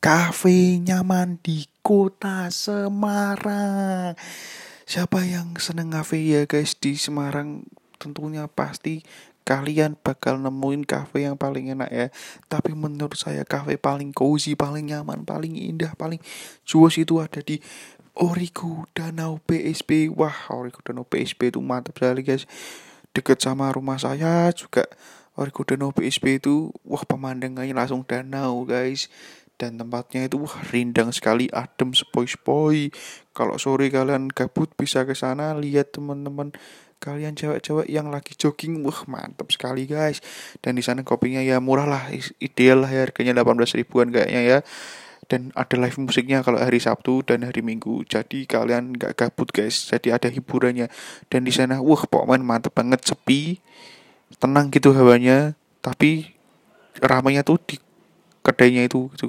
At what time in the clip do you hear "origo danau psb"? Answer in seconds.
18.16-20.08, 20.48-21.52, 25.36-26.40